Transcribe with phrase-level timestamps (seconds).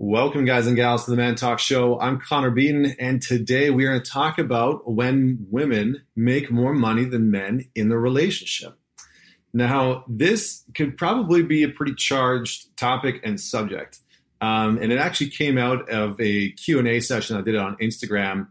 [0.00, 1.98] Welcome, guys and gals, to the ManTalks Show.
[1.98, 6.72] I'm Connor Beaton, and today we are going to talk about when women make more
[6.72, 8.78] money than men in the relationship.
[9.52, 13.98] Now, this could probably be a pretty charged topic and subject,
[14.40, 18.46] um, and it actually came out of a Q&A session I did on Instagram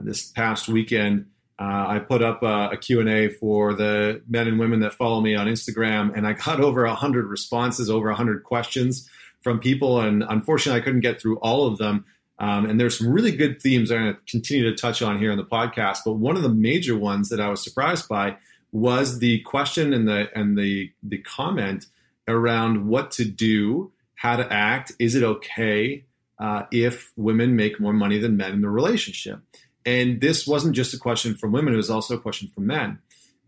[0.00, 1.26] this past weekend.
[1.58, 5.34] Uh, I put up a, a Q&A for the men and women that follow me
[5.34, 9.10] on Instagram, and I got over 100 responses, over 100 questions
[9.42, 12.04] from people, and unfortunately, I couldn't get through all of them.
[12.38, 15.30] Um, and there's some really good themes I'm going to continue to touch on here
[15.30, 15.98] in the podcast.
[16.04, 18.36] But one of the major ones that I was surprised by
[18.72, 21.86] was the question and the and the the comment
[22.26, 24.92] around what to do, how to act.
[24.98, 26.04] Is it okay
[26.38, 29.40] uh, if women make more money than men in the relationship?
[29.84, 32.98] And this wasn't just a question from women; it was also a question from men.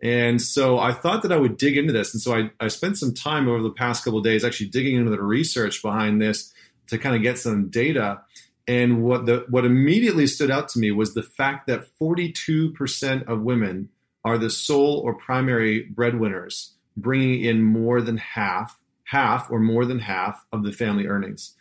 [0.04, 2.12] And so I thought that I would dig into this.
[2.12, 5.10] And so I, I spent some time over the past couple days actually digging into
[5.10, 6.52] the research behind this
[6.88, 8.20] to kind of get some data.
[8.68, 13.40] And what the what immediately stood out to me was the fact that 42% of
[13.40, 13.88] women
[14.24, 20.00] are the sole or primary breadwinners, bringing in more than half, half or more than
[20.00, 21.54] half of the family earnings.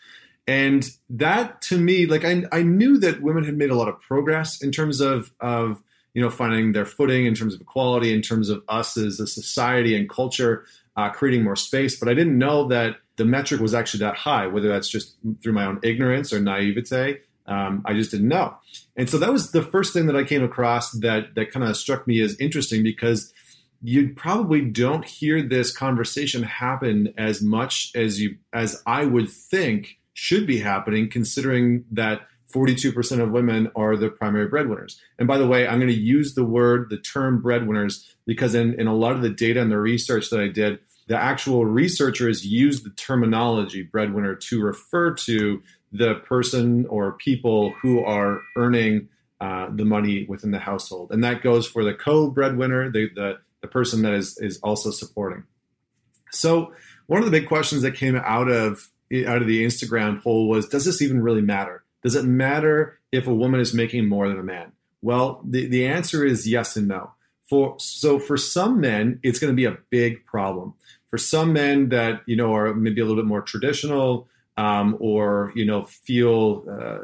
[0.47, 4.01] And that to me, like I, I knew that women had made a lot of
[4.01, 5.81] progress in terms of, of
[6.13, 9.27] you know, finding their footing in terms of equality, in terms of us as a
[9.27, 11.99] society and culture, uh, creating more space.
[11.99, 15.53] But I didn't know that the metric was actually that high, whether that's just through
[15.53, 17.19] my own ignorance or naivete.
[17.45, 18.55] Um, I just didn't know.
[18.95, 21.75] And so that was the first thing that I came across that that kind of
[21.75, 23.33] struck me as interesting because
[23.81, 29.99] you probably don't hear this conversation happen as much as you as I would think
[30.13, 32.21] should be happening, considering that
[32.53, 35.01] 42% of women are the primary breadwinners.
[35.17, 38.79] And by the way, I'm going to use the word, the term breadwinners, because in,
[38.79, 42.45] in a lot of the data and the research that I did, the actual researchers
[42.45, 49.09] use the terminology breadwinner to refer to the person or people who are earning
[49.41, 51.11] uh, the money within the household.
[51.11, 54.91] And that goes for the co breadwinner, the, the, the person that is, is also
[54.91, 55.43] supporting.
[56.31, 56.73] So,
[57.07, 58.89] one of the big questions that came out of
[59.27, 61.83] out of the Instagram poll was Does this even really matter?
[62.03, 64.73] Does it matter if a woman is making more than a man?
[65.01, 67.11] Well, the, the answer is yes and no.
[67.43, 70.73] For so for some men, it's going to be a big problem.
[71.09, 74.27] For some men that you know are maybe a little bit more traditional,
[74.57, 76.99] um, or you know feel uh,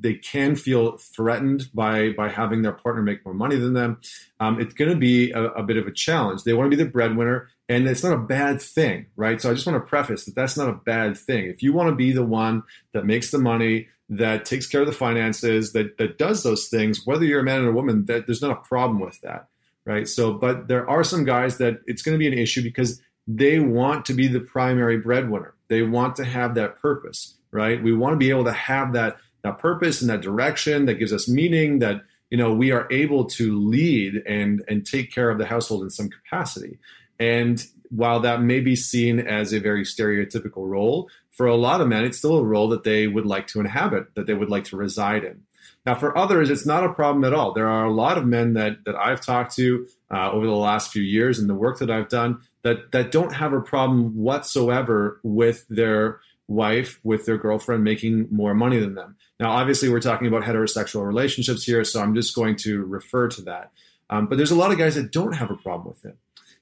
[0.00, 4.00] they can feel threatened by by having their partner make more money than them,
[4.40, 6.44] um, it's going to be a, a, bit of a challenge.
[6.44, 9.40] They want to be the breadwinner, and it's not a bad thing, right?
[9.40, 11.46] So I just want to preface that that's not a bad thing.
[11.46, 12.62] If you want to be the one
[12.92, 17.04] that makes the money, that takes care of the finances, that that does those things,
[17.04, 19.48] whether you're a man or a woman, that there's not a problem with that,
[19.84, 20.06] right?
[20.06, 23.58] So, but there are some guys that it's going to be an issue because they
[23.58, 25.54] want to be the primary breadwinner.
[25.72, 27.82] They want to have that purpose, right?
[27.82, 31.14] We want to be able to have that that purpose and that direction that gives
[31.14, 35.38] us meaning that you know we are able to lead and and take care of
[35.38, 36.78] the household in some capacity.
[37.18, 41.88] And while that may be seen as a very stereotypical role, for a lot of
[41.88, 44.64] men, it's still a role that they would like to inhabit, that they would like
[44.64, 45.44] to reside in.
[45.86, 47.54] Now, for others, it's not a problem at all.
[47.54, 50.92] There are a lot of men that that I've talked to uh, over the last
[50.92, 55.20] few years and the work that I've done that that don't have a problem whatsoever
[55.22, 59.16] with their wife, with their girlfriend making more money than them.
[59.40, 63.42] Now, obviously, we're talking about heterosexual relationships here, so I'm just going to refer to
[63.42, 63.72] that.
[64.10, 66.16] Um, but there's a lot of guys that don't have a problem with it.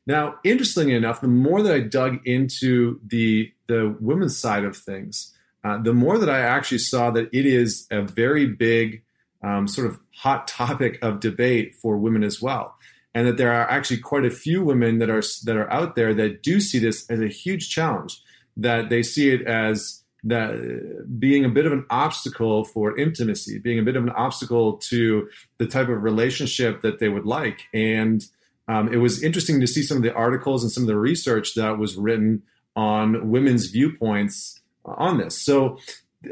[0.07, 5.35] Now, interestingly enough, the more that I dug into the the women's side of things,
[5.63, 9.03] uh, the more that I actually saw that it is a very big
[9.43, 12.77] um, sort of hot topic of debate for women as well,
[13.15, 16.15] and that there are actually quite a few women that are that are out there
[16.15, 18.21] that do see this as a huge challenge,
[18.57, 23.79] that they see it as that being a bit of an obstacle for intimacy, being
[23.79, 25.29] a bit of an obstacle to
[25.59, 28.25] the type of relationship that they would like, and
[28.71, 31.55] um, it was interesting to see some of the articles and some of the research
[31.55, 32.43] that was written
[32.77, 35.37] on women's viewpoints on this.
[35.37, 35.79] So,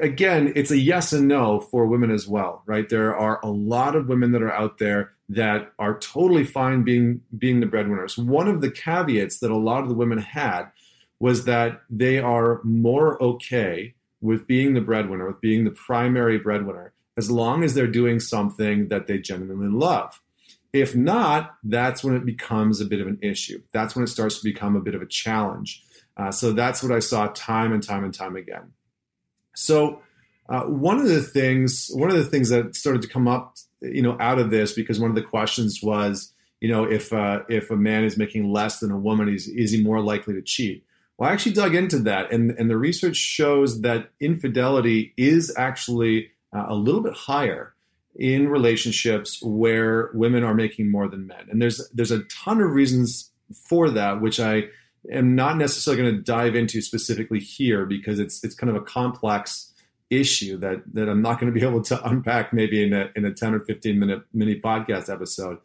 [0.00, 2.88] again, it's a yes and no for women as well, right?
[2.88, 7.20] There are a lot of women that are out there that are totally fine being
[7.36, 8.16] being the breadwinners.
[8.16, 10.66] One of the caveats that a lot of the women had
[11.20, 16.92] was that they are more okay with being the breadwinner, with being the primary breadwinner,
[17.16, 20.20] as long as they're doing something that they genuinely love.
[20.72, 23.62] If not, that's when it becomes a bit of an issue.
[23.72, 25.82] That's when it starts to become a bit of a challenge.
[26.16, 28.72] Uh, so that's what I saw time and time and time again.
[29.54, 30.02] So
[30.48, 34.02] uh, one of the things, one of the things that started to come up, you
[34.02, 37.70] know, out of this, because one of the questions was, you know, if uh, if
[37.70, 40.84] a man is making less than a woman, is is he more likely to cheat?
[41.16, 46.30] Well, I actually dug into that, and, and the research shows that infidelity is actually
[46.54, 47.74] uh, a little bit higher
[48.14, 51.46] in relationships where women are making more than men.
[51.50, 53.30] And there's there's a ton of reasons
[53.68, 54.64] for that, which I
[55.12, 58.84] am not necessarily going to dive into specifically here because it's it's kind of a
[58.84, 59.72] complex
[60.10, 63.24] issue that that I'm not going to be able to unpack maybe in a in
[63.24, 65.58] a 10 or 15 minute mini podcast episode.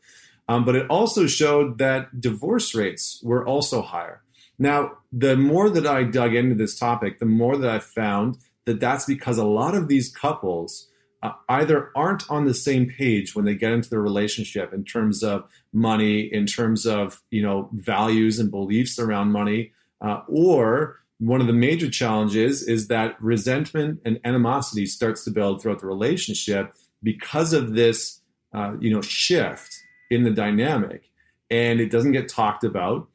[0.47, 4.21] Um, but it also showed that divorce rates were also higher.
[4.59, 8.79] Now, the more that I dug into this topic, the more that I found that
[8.79, 10.89] that's because a lot of these couples
[11.21, 15.23] uh, either aren't on the same page when they get into the relationship in terms
[15.23, 21.39] of money, in terms of you know values and beliefs around money, uh, or one
[21.39, 26.73] of the major challenges is that resentment and animosity starts to build throughout the relationship
[27.01, 28.19] because of this
[28.53, 29.73] uh, you know shift
[30.11, 31.09] in the dynamic,
[31.49, 33.07] and it doesn't get talked about.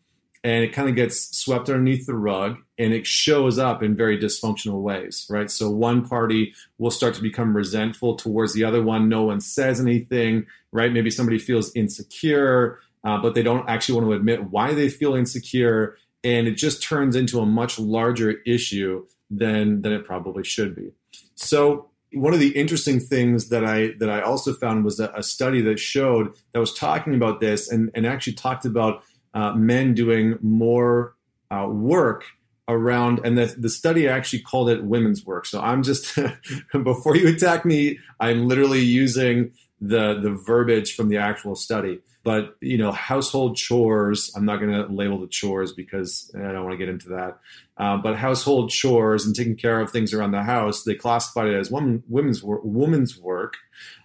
[0.44, 2.58] And it kind of gets swept underneath the rug.
[2.78, 5.50] And it shows up in very dysfunctional ways right?
[5.50, 9.08] So one party will start to become resentful towards the other one.
[9.08, 10.93] No one says anything right?
[10.93, 15.14] Maybe somebody feels insecure uh, but they don't actually want to admit why they feel
[15.14, 20.75] insecure and it just turns into a much larger issue than than it probably should
[20.75, 20.93] be.
[21.35, 25.23] So one of the interesting things that I that I also found was a, a
[25.23, 29.03] study that showed that was talking about this and, and actually talked about
[29.35, 31.15] uh, men doing more
[31.50, 32.25] uh, work
[32.69, 35.47] around and the, the study actually called it women's work.
[35.47, 36.19] So i'm just
[36.73, 42.56] before you attack me i'm literally using the the verbiage from the actual study but
[42.60, 46.72] you know household chores i'm not going to label the chores because i don't want
[46.72, 47.38] to get into that
[47.76, 51.56] uh, but household chores and taking care of things around the house they classified it
[51.56, 53.54] as woman, women's work women's work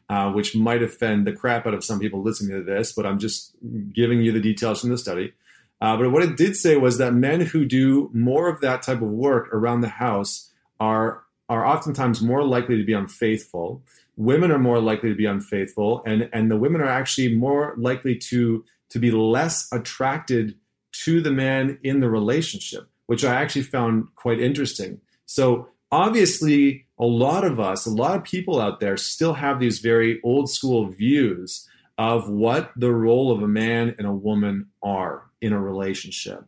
[0.09, 3.17] uh, which might offend the crap out of some people listening to this, but I'm
[3.17, 3.55] just
[3.93, 5.33] giving you the details from the study.
[5.81, 9.01] Uh, but what it did say was that men who do more of that type
[9.01, 13.81] of work around the house are are oftentimes more likely to be unfaithful.
[14.15, 18.15] Women are more likely to be unfaithful, and and the women are actually more likely
[18.15, 20.55] to to be less attracted
[21.03, 25.01] to the man in the relationship, which I actually found quite interesting.
[25.25, 29.79] So obviously, a lot of us, a lot of people out there still have these
[29.79, 31.67] very old school views
[31.97, 36.45] of what the role of a man and a woman are in a relationship.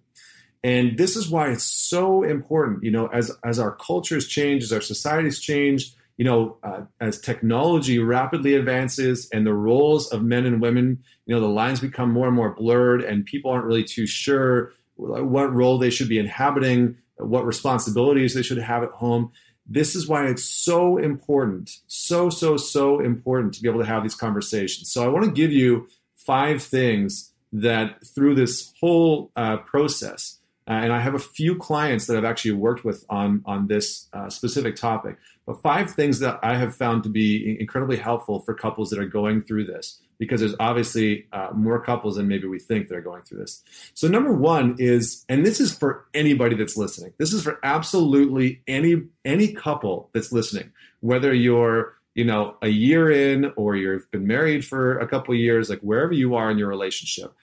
[0.64, 4.74] And this is why it's so important, you know, as as our cultures change, as
[4.74, 10.46] our societies change, you know, uh, as technology rapidly advances and the roles of men
[10.46, 13.84] and women, you know, the lines become more and more blurred, and people aren't really
[13.84, 19.32] too sure what role they should be inhabiting, what responsibilities they should have at home.
[19.68, 24.04] This is why it's so important, so, so, so important to be able to have
[24.04, 24.92] these conversations.
[24.92, 30.72] So I want to give you five things that through this whole uh, process, uh,
[30.72, 34.30] and I have a few clients that I've actually worked with on on this uh,
[34.30, 35.18] specific topic.
[35.46, 39.08] But five things that I have found to be incredibly helpful for couples that are
[39.08, 43.02] going through this, because there's obviously uh, more couples than maybe we think that are
[43.02, 43.64] going through this.
[43.94, 47.14] So number one is, and this is for anybody that's listening.
[47.18, 50.72] This is for absolutely any any couple that's listening,
[51.02, 55.70] whether you're you know a year in or you've been married for a couple years,
[55.70, 57.34] like wherever you are in your relationship.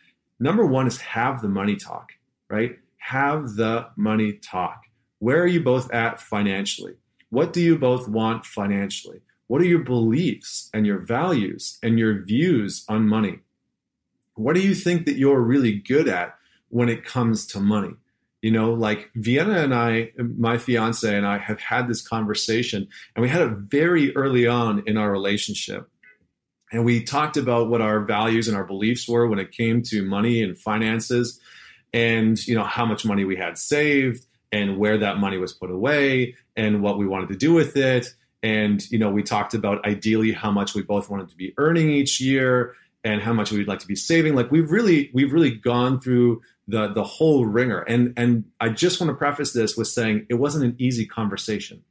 [0.40, 2.12] Number one is have the money talk,
[2.48, 2.78] right?
[3.02, 4.84] have the money talk.
[5.18, 6.94] Where are you both at financially?
[7.32, 9.22] What do you both want financially?
[9.46, 13.38] What are your beliefs and your values and your views on money?
[14.34, 16.36] What do you think that you're really good at
[16.68, 17.94] when it comes to money?
[18.42, 22.86] You know, like Vienna and I, my fiance and I have had this conversation,
[23.16, 25.88] and we had it very early on in our relationship.
[26.70, 30.04] And we talked about what our values and our beliefs were when it came to
[30.04, 31.40] money and finances
[31.94, 35.70] and you know how much money we had saved and where that money was put
[35.70, 38.06] away and what we wanted to do with it.
[38.42, 41.90] And you know we talked about ideally how much we both wanted to be earning
[41.90, 44.34] each year and how much we'd like to be saving.
[44.34, 47.80] Like we've really we've really gone through the the whole ringer.
[47.80, 51.82] And and i just want to preface this with saying it wasn't an easy conversation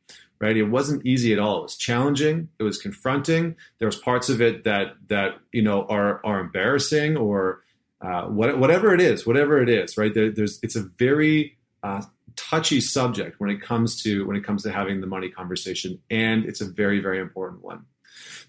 [0.41, 0.58] right?
[0.58, 1.60] It wasn't easy at all.
[1.60, 2.50] It was challenging.
[2.60, 3.56] It was confronting.
[3.77, 7.62] There was parts of it that that you know are are embarrassing or
[8.01, 10.13] uh, what, whatever it is, whatever it is, right?
[10.13, 12.01] There, there's it's a very uh,
[12.35, 16.45] touchy subject when it comes to when it comes to having the money conversation, and
[16.45, 17.85] it's a very very important one.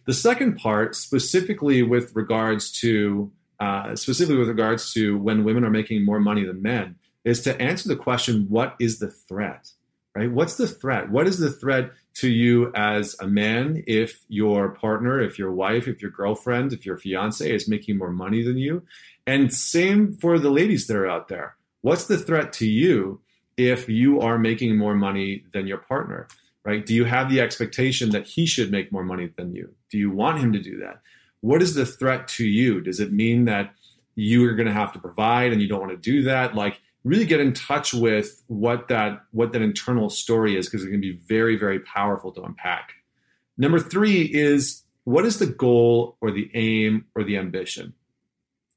[0.06, 5.70] The second part, specifically with regards to uh, specifically with regards to when women are
[5.70, 9.70] making more money than men, is to answer the question: What is the threat?
[10.14, 10.30] Right?
[10.30, 11.10] What's the threat?
[11.10, 15.88] What is the threat to you as a man if your partner, if your wife,
[15.88, 18.82] if your girlfriend, if your fiance is making more money than you?
[19.26, 21.56] And same for the ladies that are out there.
[21.80, 23.20] What's the threat to you
[23.69, 26.28] if you are making more money than your partner,
[26.64, 26.85] right?
[26.85, 29.75] Do you have the expectation that he should make more money than you?
[29.90, 31.00] Do you want him to do that?
[31.40, 32.81] What is the threat to you?
[32.81, 33.75] Does it mean that
[34.14, 36.54] you are going to have to provide and you don't want to do that?
[36.54, 40.90] Like really get in touch with what that what that internal story is because it
[40.90, 42.92] can be very very powerful to unpack.
[43.59, 47.95] Number 3 is what is the goal or the aim or the ambition?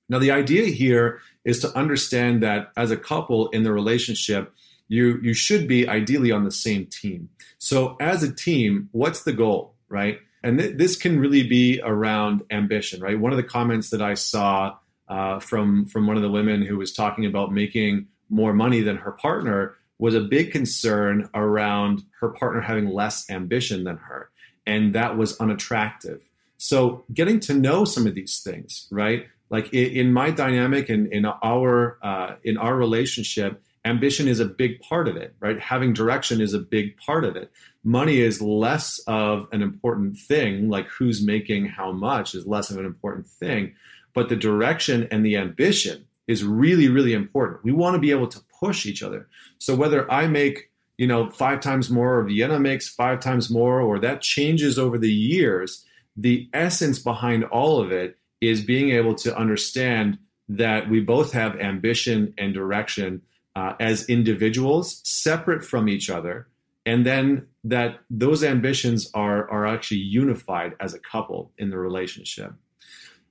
[0.10, 4.54] Now the idea here is to understand that as a couple in the relationship
[4.88, 7.30] you you should be ideally on the same team.
[7.58, 10.20] So as a team, what's the goal, right?
[10.44, 13.20] And th- this can really be around ambition, right?
[13.20, 14.78] One of the comments that I saw
[15.08, 18.98] uh, from from one of the women who was talking about making more money than
[18.98, 24.30] her partner was a big concern around her partner having less ambition than her,
[24.66, 26.30] and that was unattractive.
[26.58, 29.28] So getting to know some of these things, right?
[29.50, 34.46] Like in, my dynamic and in, in our uh, in our relationship, ambition is a
[34.46, 35.60] big part of it, right?
[35.60, 37.52] Having direction is a big part of it.
[37.84, 42.78] Money is less of an important thing, like who's making how much is less of
[42.78, 43.74] an important thing.
[44.14, 47.64] But the direction and the ambition is really, really important.
[47.64, 49.28] We want to be able to push each other.
[49.60, 53.82] So whether I make, you know, five times more or Vienna makes five times more,
[53.82, 55.86] or that changes over the years,
[56.18, 61.60] the essence behind all of it is being able to understand that we both have
[61.60, 63.22] ambition and direction
[63.56, 66.48] uh, as individuals separate from each other
[66.86, 72.54] and then that those ambitions are are actually unified as a couple in the relationship.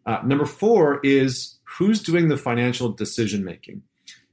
[0.07, 3.83] Uh, number four is who's doing the financial decision making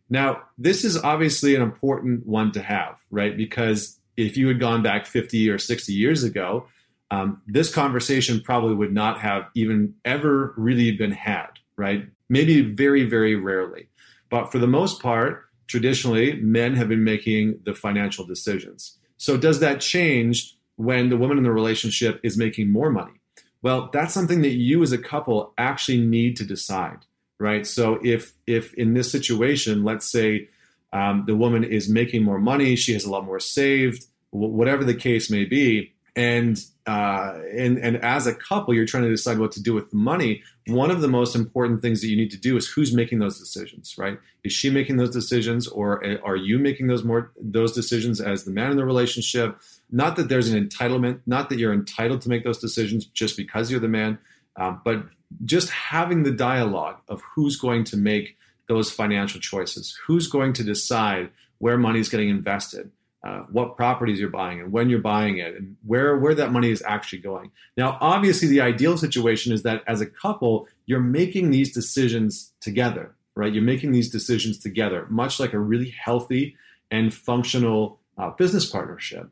[0.10, 3.36] now this is obviously an important one to have right?
[3.36, 6.67] Because if you had gone back 50 or 60 years ago
[7.10, 12.05] um, this conversation probably would not have even ever really been had right?
[12.29, 13.88] Maybe very very rarely.
[14.29, 18.98] But for the most part traditionally men have been making the financial decisions.
[19.18, 23.13] So does that change when the woman in the relationship is making more money?
[23.62, 27.06] Well, that's something that you as a couple actually need to decide,
[27.39, 27.65] right?
[27.68, 30.50] So if if in this situation, let's say
[30.91, 34.96] um, the woman is making more money, she has a lot more saved, whatever the
[34.96, 39.51] case may be, and uh, and and as a couple, you're trying to decide what
[39.53, 40.41] to do with the money.
[40.68, 43.39] One of the most important things that you need to do is who's making those
[43.39, 44.18] decisions, right?
[44.44, 48.51] Is she making those decisions, or are you making those more those decisions as the
[48.51, 49.58] man in the relationship?
[49.89, 53.72] Not that there's an entitlement, not that you're entitled to make those decisions just because
[53.72, 54.18] you're the man,
[54.58, 55.06] uh, but
[55.46, 58.38] just having the dialogue of who's going to make
[58.68, 62.91] those financial choices, who's going to decide where money is getting invested
[63.24, 66.72] uh, what properties you're buying and when you're buying it and where where that money
[66.72, 67.51] is actually going.
[67.78, 73.13] Now, obviously, the ideal situation is that as a couple, you're making these decisions together,
[73.36, 73.54] right?
[73.54, 76.56] You're making these decisions together, much like a really healthy
[76.90, 79.30] and functional uh, business partnership.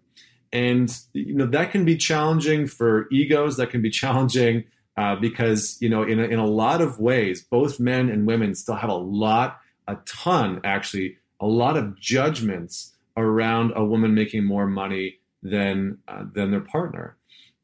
[0.54, 3.58] And you know that can be challenging for egos.
[3.58, 4.66] That can be challenging
[4.98, 8.54] uh, because you know in a, in a lot of ways, both men and women
[8.54, 14.46] still have a lot, a ton actually, a lot of judgments around a woman making
[14.46, 17.18] more money than uh, than their partner.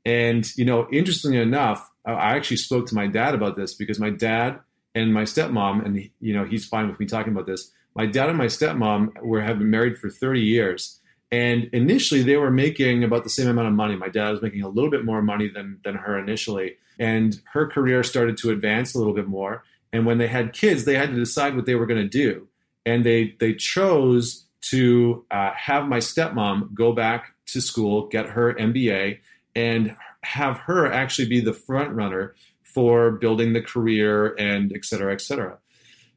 [0.05, 4.11] And you know, interestingly enough, I actually spoke to my dad about this because my
[4.11, 4.59] dad
[4.93, 7.71] and my stepmom, and you know, he's fine with me talking about this.
[7.95, 10.99] My dad and my stepmom were have been married for 30 years,
[11.31, 13.95] and initially they were making about the same amount of money.
[13.95, 17.67] My dad was making a little bit more money than than her initially, and her
[17.67, 19.63] career started to advance a little bit more.
[19.91, 22.47] And when they had kids, they had to decide what they were going to do,
[22.85, 28.53] and they they chose to uh, have my stepmom go back to school, get her
[28.53, 29.19] MBA,
[29.55, 35.13] and have her actually be the front runner for building the career and et cetera,
[35.13, 35.57] et cetera.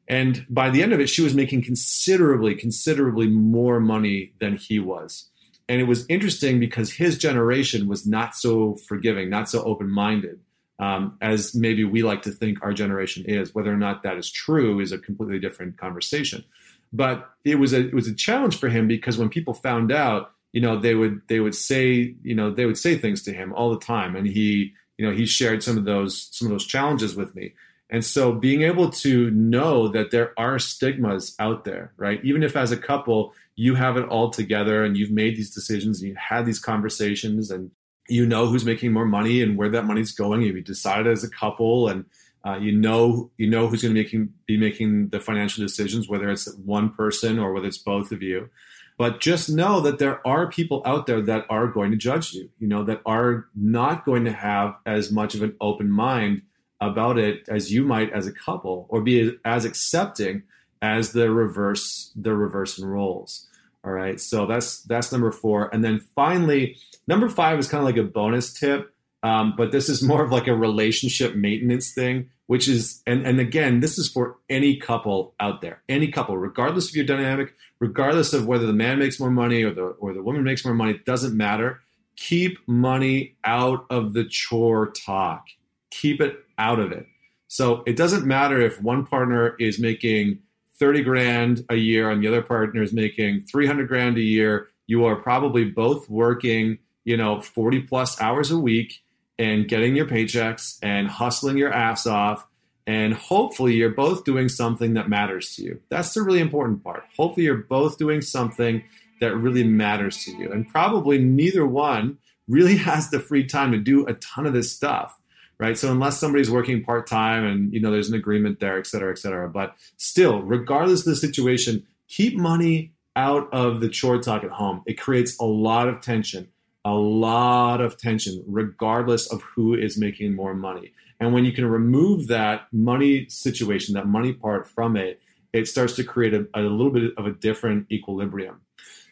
[0.07, 4.79] And by the end of it, she was making considerably, considerably more money than he
[4.79, 5.29] was.
[5.69, 10.39] And it was interesting because his generation was not so forgiving, not so open minded.
[10.79, 13.53] Um, as maybe we like to think our generation is.
[13.53, 16.45] Whether or not that is true is a completely different conversation.
[16.91, 20.31] But it was a it was a challenge for him because when people found out,
[20.53, 23.53] you know, they would they would say, you know, they would say things to him
[23.53, 26.65] all the time, and he, you know, he shared some of those some of those
[26.65, 27.53] challenges with me.
[27.91, 32.23] And so being able to know that there are stigmas out there, right?
[32.23, 35.99] Even if as a couple you have it all together and you've made these decisions
[35.99, 37.71] and you've had these conversations and
[38.07, 41.29] you know who's making more money and where that money's going, you've decided as a
[41.29, 42.05] couple and
[42.45, 46.29] uh, you know, you know who's going to making, be making the financial decisions, whether
[46.29, 48.49] it's one person or whether it's both of you.
[48.97, 52.49] But just know that there are people out there that are going to judge you.
[52.59, 56.41] You know, that are not going to have as much of an open mind
[56.81, 60.43] about it as you might as a couple, or be as accepting
[60.81, 63.47] as the reverse the reverse in roles.
[63.83, 64.19] All right.
[64.19, 65.73] So that's that's number four.
[65.73, 66.77] And then finally,
[67.07, 68.93] number five is kind of like a bonus tip.
[69.21, 73.39] Um, but this is more of like a relationship maintenance thing, which is, and, and
[73.39, 78.33] again, this is for any couple out there, any couple, regardless of your dynamic, regardless
[78.33, 80.91] of whether the man makes more money or the, or the woman makes more money,
[80.91, 81.81] it doesn't matter.
[82.15, 85.47] Keep money out of the chore talk.
[85.91, 87.05] Keep it out of it.
[87.47, 90.39] So it doesn't matter if one partner is making
[90.77, 94.69] 30 grand a year and the other partner is making 300 grand a year.
[94.87, 99.01] You are probably both working, you know, 40 plus hours a week
[99.39, 102.45] and getting your paychecks and hustling your ass off.
[102.85, 105.79] And hopefully, you're both doing something that matters to you.
[105.89, 107.03] That's the really important part.
[107.17, 108.83] Hopefully, you're both doing something
[109.21, 110.51] that really matters to you.
[110.51, 112.17] And probably neither one
[112.47, 115.19] really has the free time to do a ton of this stuff
[115.59, 115.77] right?
[115.77, 119.11] So unless somebody's working part time and you know there's an agreement there, et cetera,
[119.11, 119.49] et cetera.
[119.49, 124.81] But still, regardless of the situation, keep money out of the chore talk at home.
[124.85, 126.47] It creates a lot of tension
[126.85, 130.93] a lot of tension, regardless of who is making more money.
[131.19, 135.21] And when you can remove that money situation, that money part from it,
[135.51, 138.61] it starts to create a, a little bit of a different equilibrium.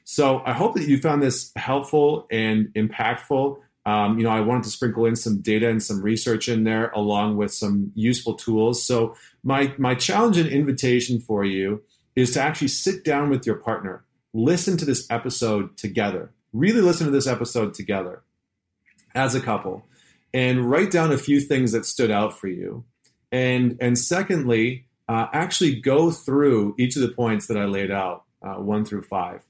[0.05, 3.59] So I hope that you found this helpful and impactful.
[3.85, 6.91] Um, you know, I wanted to sprinkle in some data and some research in there,
[6.91, 8.83] along with some useful tools.
[8.83, 11.83] So my my challenge and invitation for you
[12.15, 17.05] is to actually sit down with your partner, listen to this episode together really listen
[17.05, 18.23] to this episode together
[19.15, 19.85] as a couple
[20.33, 22.83] and write down a few things that stood out for you.
[23.31, 28.23] And, and secondly, uh, actually go through each of the points that I laid out,
[28.41, 29.43] uh, one through five,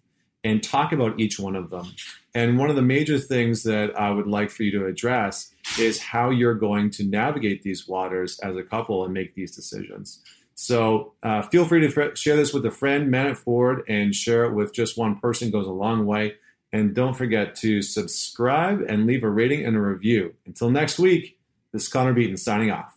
[0.44, 1.94] and talk about each one of them.
[2.34, 6.00] And one of the major things that I would like for you to address is
[6.00, 10.22] how you're going to navigate these waters as a couple and make these decisions.
[10.54, 14.46] So uh, feel free to share this with a friend, man it forward, and share
[14.46, 16.36] it with just one person goes a long way.
[16.74, 20.34] And don't forget to subscribe and leave a rating and a review.
[20.46, 21.40] Until next week,
[21.72, 22.97] this is Connor Beaton signing off.